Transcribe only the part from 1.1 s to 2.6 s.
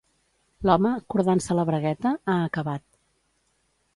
cordant-se la bragueta, ha